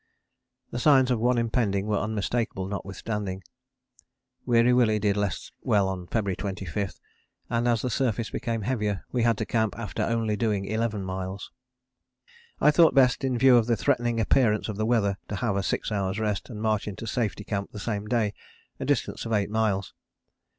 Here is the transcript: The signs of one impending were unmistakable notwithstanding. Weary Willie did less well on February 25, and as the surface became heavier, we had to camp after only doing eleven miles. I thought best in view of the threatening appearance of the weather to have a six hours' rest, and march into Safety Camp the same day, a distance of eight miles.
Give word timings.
The 0.71 0.79
signs 0.79 1.11
of 1.11 1.19
one 1.19 1.37
impending 1.37 1.85
were 1.85 1.99
unmistakable 1.99 2.65
notwithstanding. 2.67 3.43
Weary 4.47 4.73
Willie 4.73 4.97
did 4.97 5.15
less 5.15 5.51
well 5.61 5.87
on 5.87 6.07
February 6.07 6.35
25, 6.37 6.99
and 7.51 7.67
as 7.67 7.83
the 7.83 7.89
surface 7.91 8.31
became 8.31 8.63
heavier, 8.63 9.05
we 9.11 9.21
had 9.21 9.37
to 9.37 9.45
camp 9.45 9.77
after 9.77 10.01
only 10.01 10.35
doing 10.35 10.65
eleven 10.65 11.03
miles. 11.05 11.51
I 12.59 12.71
thought 12.71 12.95
best 12.95 13.23
in 13.23 13.37
view 13.37 13.57
of 13.57 13.67
the 13.67 13.77
threatening 13.77 14.19
appearance 14.19 14.67
of 14.67 14.77
the 14.77 14.87
weather 14.87 15.19
to 15.27 15.35
have 15.35 15.55
a 15.55 15.61
six 15.61 15.91
hours' 15.91 16.19
rest, 16.19 16.49
and 16.49 16.59
march 16.59 16.87
into 16.87 17.05
Safety 17.05 17.43
Camp 17.43 17.71
the 17.71 17.77
same 17.77 18.07
day, 18.07 18.33
a 18.79 18.85
distance 18.85 19.27
of 19.27 19.33
eight 19.33 19.51
miles. 19.51 19.93